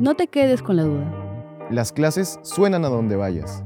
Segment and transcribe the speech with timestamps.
[0.00, 1.68] No te quedes con la duda.
[1.70, 3.62] Las clases suenan a donde vayas.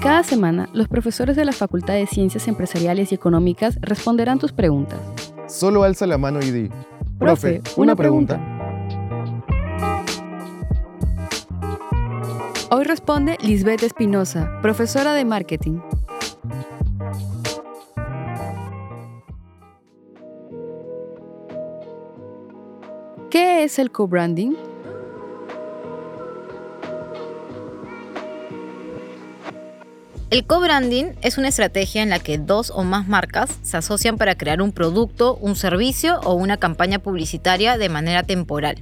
[0.00, 5.00] Cada semana, los profesores de la Facultad de Ciencias Empresariales y Económicas responderán tus preguntas.
[5.48, 6.70] Solo alza la mano y di,
[7.18, 8.40] profe, una, pregunta.
[12.70, 15.80] Hoy responde Lisbeth Espinosa, profesora de marketing.
[23.58, 24.54] ¿Qué es el co-branding?
[30.30, 34.36] El co-branding es una estrategia en la que dos o más marcas se asocian para
[34.36, 38.80] crear un producto, un servicio o una campaña publicitaria de manera temporal.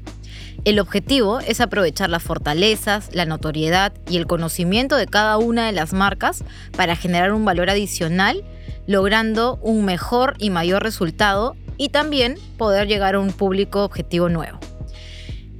[0.66, 5.73] El objetivo es aprovechar las fortalezas, la notoriedad y el conocimiento de cada una de
[5.73, 6.45] las marcas
[6.77, 8.45] para generar un valor adicional,
[8.87, 14.59] logrando un mejor y mayor resultado y también poder llegar a un público objetivo nuevo.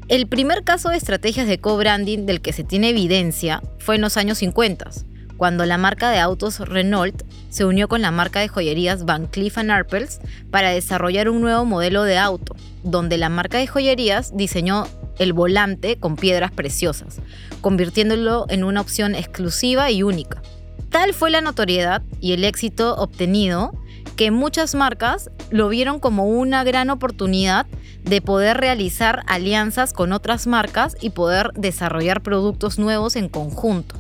[0.09, 4.17] El primer caso de estrategias de co-branding del que se tiene evidencia fue en los
[4.17, 4.91] años 50
[5.37, 9.59] cuando la marca de autos Renault se unió con la marca de joyerías Van Cleef
[9.59, 14.87] Arpels para desarrollar un nuevo modelo de auto, donde la marca de joyerías diseñó
[15.19, 17.19] el volante con piedras preciosas,
[17.61, 20.43] convirtiéndolo en una opción exclusiva y única.
[20.91, 23.73] Tal fue la notoriedad y el éxito obtenido
[24.17, 27.67] que muchas marcas lo vieron como una gran oportunidad
[28.03, 33.97] de poder realizar alianzas con otras marcas y poder desarrollar productos nuevos en conjunto.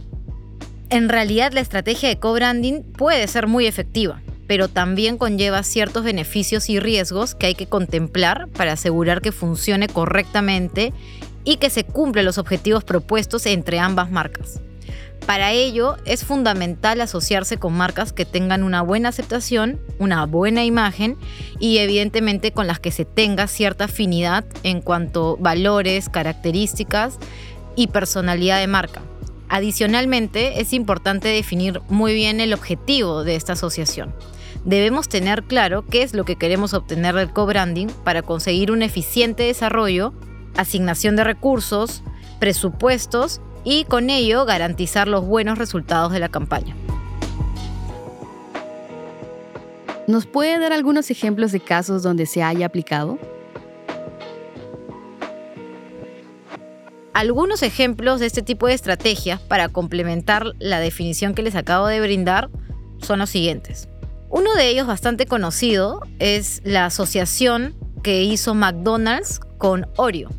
[0.88, 6.70] En realidad la estrategia de co-branding puede ser muy efectiva, pero también conlleva ciertos beneficios
[6.70, 10.92] y riesgos que hay que contemplar para asegurar que funcione correctamente
[11.44, 14.60] y que se cumplan los objetivos propuestos entre ambas marcas.
[15.26, 21.16] Para ello es fundamental asociarse con marcas que tengan una buena aceptación, una buena imagen
[21.58, 27.18] y evidentemente con las que se tenga cierta afinidad en cuanto a valores, características
[27.74, 29.02] y personalidad de marca.
[29.48, 34.14] Adicionalmente, es importante definir muy bien el objetivo de esta asociación.
[34.64, 39.42] Debemos tener claro qué es lo que queremos obtener del co-branding para conseguir un eficiente
[39.42, 40.12] desarrollo,
[40.56, 42.02] asignación de recursos,
[42.38, 46.76] presupuestos y con ello garantizar los buenos resultados de la campaña.
[50.06, 53.18] ¿Nos puede dar algunos ejemplos de casos donde se haya aplicado?
[57.12, 62.00] Algunos ejemplos de este tipo de estrategias para complementar la definición que les acabo de
[62.00, 62.50] brindar
[63.02, 63.88] son los siguientes.
[64.28, 70.30] Uno de ellos bastante conocido es la asociación que hizo McDonald's con Oreo.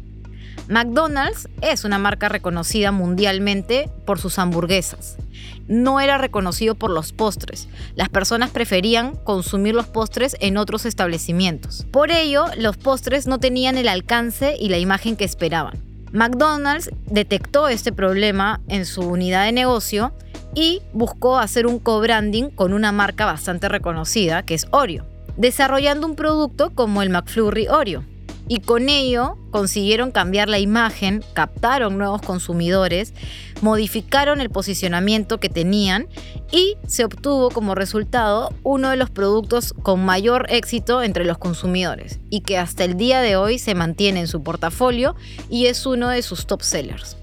[0.70, 5.16] McDonald's es una marca reconocida mundialmente por sus hamburguesas.
[5.70, 7.70] No era reconocido por los postres.
[7.96, 11.86] Las personas preferían consumir los postres en otros establecimientos.
[11.92, 15.82] Por ello, los postres no tenían el alcance y la imagen que esperaban.
[16.12, 20.14] McDonald's detectó este problema en su unidad de negocio
[20.54, 25.06] y buscó hacer un co-branding con una marca bastante reconocida, que es Oreo,
[25.38, 28.04] desarrollando un producto como el McFlurry Oreo
[28.48, 33.14] y con ello consiguieron cambiar la imagen, captaron nuevos consumidores,
[33.62, 36.08] modificaron el posicionamiento que tenían
[36.52, 42.20] y se obtuvo como resultado uno de los productos con mayor éxito entre los consumidores
[42.30, 45.16] y que hasta el día de hoy se mantiene en su portafolio
[45.50, 47.18] y es uno de sus top sellers.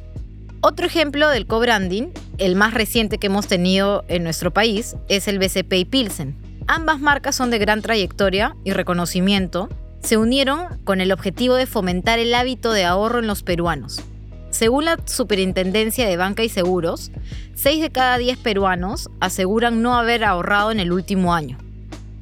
[0.61, 2.09] Otro ejemplo del co-branding,
[2.39, 6.37] el más reciente que hemos tenido en nuestro país, es el BCP y Pilsen.
[6.67, 9.69] Ambas marcas son de gran trayectoria y reconocimiento
[10.05, 14.03] se unieron con el objetivo de fomentar el hábito de ahorro en los peruanos.
[14.51, 17.11] Según la Superintendencia de Banca y Seguros,
[17.55, 21.57] 6 de cada 10 peruanos aseguran no haber ahorrado en el último año.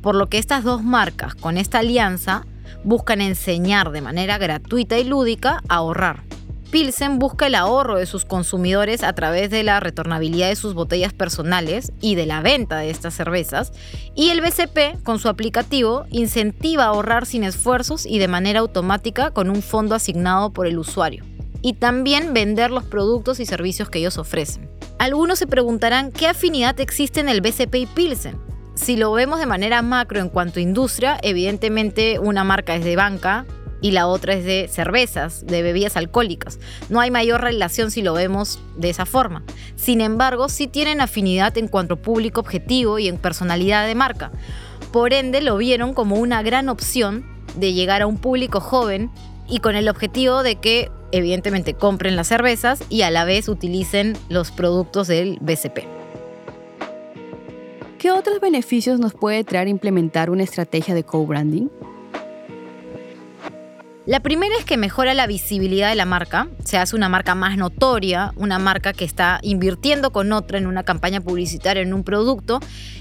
[0.00, 2.47] Por lo que estas dos marcas, con esta alianza,
[2.84, 6.22] buscan enseñar de manera gratuita y lúdica a ahorrar.
[6.72, 11.12] Pilsen busca el ahorro de sus consumidores a través de la retornabilidad de sus botellas
[11.12, 13.72] personales y de la venta de estas cervezas,
[14.15, 19.32] y el BCP, con su aplicativo, incentiva a ahorrar sin esfuerzos y de manera automática
[19.32, 21.26] con un fondo asignado por el usuario,
[21.61, 24.70] y también vender los productos y servicios que ellos ofrecen.
[24.99, 28.41] Algunos se preguntarán qué afinidad existe en el BCP y Pilsen.
[28.76, 32.97] Si lo vemos de manera macro en cuanto a industria, evidentemente una marca es de
[32.97, 33.44] banca,
[33.82, 36.58] y la otra es de cervezas, de bebidas alcohólicas.
[36.88, 39.43] No hay mayor relación si lo vemos de esa forma.
[39.76, 44.31] Sin embargo, sí tienen afinidad en cuanto público objetivo y en personalidad de marca.
[44.93, 47.26] Por ende, lo vieron como una gran opción
[47.56, 49.11] de llegar a un público joven
[49.49, 54.17] y con el objetivo de que evidentemente compren las cervezas y a la vez utilicen
[54.28, 55.81] los productos del BCP.
[57.99, 61.69] ¿Qué otros beneficios nos puede traer implementar una estrategia de co-branding?
[64.04, 67.56] La primera es que mejora la visibilidad de la marca, se hace una marca más
[67.56, 72.58] notoria, una marca que está invirtiendo con otra en una campaña publicitaria, en un producto,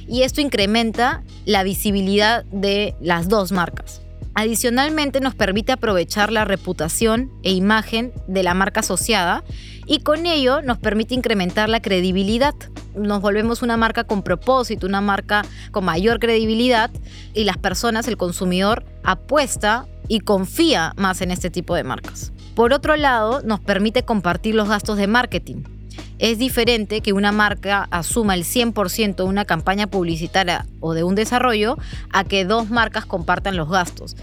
[0.08, 4.02] y esto incrementa la visibilidad de las dos marcas.
[4.36, 9.44] Adicionalmente nos permite aprovechar la reputación e imagen de la marca asociada
[9.88, 12.54] y con ello nos permite incrementar la credibilidad.
[12.96, 16.92] Nos volvemos una marca con propósito, una marca con mayor credibilidad
[17.34, 22.34] y las personas, el consumidor, apuesta y confía más en este tipo de marcas.
[22.54, 25.64] Por otro lado, nos permite compartir los gastos de marketing.
[26.20, 31.16] Es diferente que una marca asuma el 100% de una campaña publicitaria o de un
[31.16, 31.78] desarrollo
[32.12, 34.18] a que dos marcas compartan los gastos.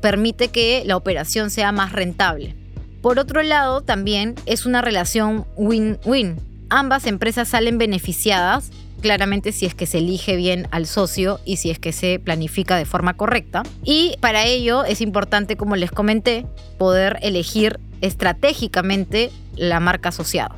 [0.00, 2.54] Permite que la operación sea más rentable.
[3.02, 6.36] Por otro lado, también es una relación win-win.
[6.70, 8.70] Ambas empresas salen beneficiadas,
[9.04, 12.78] claramente si es que se elige bien al socio y si es que se planifica
[12.78, 13.62] de forma correcta.
[13.84, 16.46] Y para ello es importante, como les comenté,
[16.78, 20.56] poder elegir estratégicamente la marca asociada.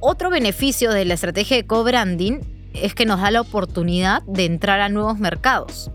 [0.00, 2.40] Otro beneficio de la estrategia de co-branding
[2.72, 5.90] es que nos da la oportunidad de entrar a nuevos mercados.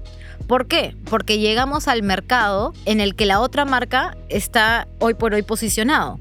[0.46, 0.96] ¿Por qué?
[1.10, 6.20] Porque llegamos al mercado en el que la otra marca está hoy por hoy posicionado.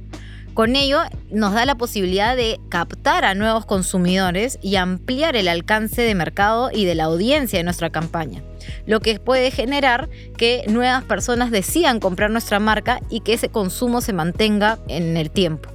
[0.56, 6.00] Con ello nos da la posibilidad de captar a nuevos consumidores y ampliar el alcance
[6.00, 8.43] de mercado y de la audiencia de nuestra campaña,
[8.87, 10.08] lo que puede generar
[10.38, 15.31] que nuevas personas decidan comprar nuestra marca y que ese consumo se mantenga en el
[15.31, 15.69] tiempo.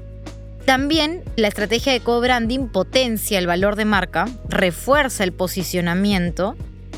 [0.66, 6.56] También la estrategia de co-branding potencia el valor de marca, refuerza el posicionamiento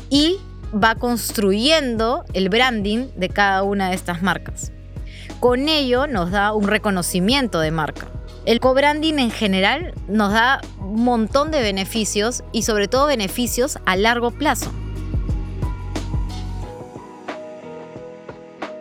[0.08, 0.38] y
[0.72, 4.72] va construyendo el branding de cada una de estas marcas.
[5.44, 8.08] Con ello nos da un reconocimiento de marca.
[8.46, 13.94] El co-branding en general nos da un montón de beneficios y sobre todo beneficios a
[13.96, 14.72] largo plazo.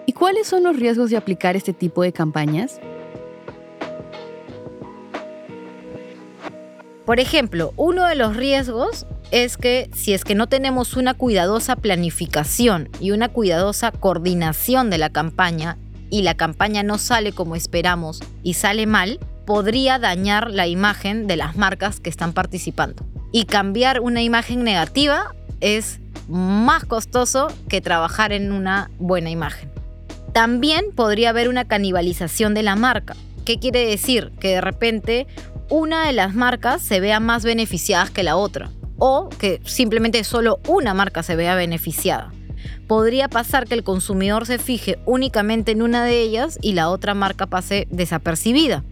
[0.05, 2.79] ¿Y cuáles son los riesgos de aplicar este tipo de campañas?
[7.05, 11.75] Por ejemplo, uno de los riesgos es que si es que no tenemos una cuidadosa
[11.75, 15.77] planificación y una cuidadosa coordinación de la campaña
[16.13, 21.37] y la campaña no sale como esperamos y sale mal, podría dañar la imagen de
[21.37, 23.03] las marcas que están participando.
[23.31, 29.71] Y cambiar una imagen negativa es más costoso que trabajar en una buena imagen.
[30.33, 33.15] También podría haber una canibalización de la marca.
[33.43, 34.31] ¿Qué quiere decir?
[34.39, 35.25] Que de repente
[35.71, 38.69] una de las marcas se vea más beneficiada que la otra
[38.99, 42.31] o que simplemente solo una marca se vea beneficiada.
[42.87, 47.13] Podría pasar que el consumidor se fije únicamente en una de ellas y la otra
[47.13, 48.83] marca pase desapercibida.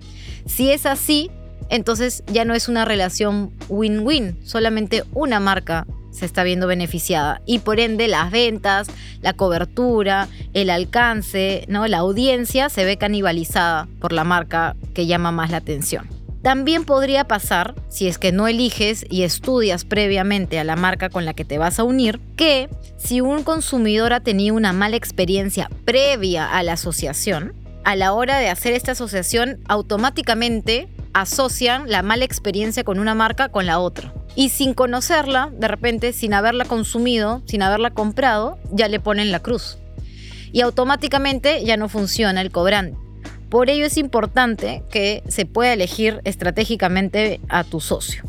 [0.46, 1.30] Si es así,
[1.70, 7.60] entonces ya no es una relación win-win, solamente una marca se está viendo beneficiada y
[7.60, 8.90] por ende las ventas,
[9.22, 11.88] la cobertura, el alcance, ¿no?
[11.88, 16.21] la audiencia se ve canibalizada por la marca que llama más la atención.
[16.42, 21.24] También podría pasar, si es que no eliges y estudias previamente a la marca con
[21.24, 22.68] la que te vas a unir, que
[22.98, 27.54] si un consumidor ha tenido una mala experiencia previa a la asociación,
[27.84, 33.50] a la hora de hacer esta asociación automáticamente asocian la mala experiencia con una marca
[33.50, 34.14] con la otra.
[34.36, 39.42] Y sin conocerla, de repente, sin haberla consumido, sin haberla comprado, ya le ponen la
[39.42, 39.78] cruz.
[40.54, 42.98] Y automáticamente ya no funciona el cobrante.
[43.52, 48.24] Por ello es importante que se pueda elegir estratégicamente a tu socio.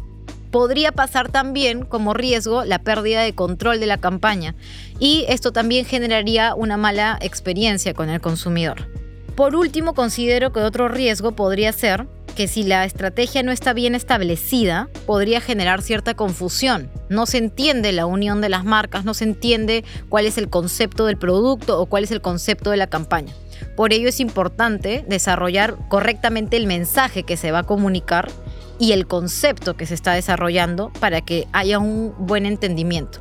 [0.51, 4.57] Podría pasar también como riesgo la pérdida de control de la campaña
[4.99, 8.89] y esto también generaría una mala experiencia con el consumidor.
[9.37, 13.95] Por último, considero que otro riesgo podría ser que si la estrategia no está bien
[13.95, 16.91] establecida, podría generar cierta confusión.
[17.11, 21.07] No se entiende la unión de las marcas, no se entiende cuál es el concepto
[21.07, 23.33] del producto o cuál es el concepto de la campaña.
[23.77, 28.31] Por ello es importante desarrollar correctamente el mensaje que se va a comunicar
[28.79, 33.21] y el concepto que se está desarrollando para que haya un buen entendimiento.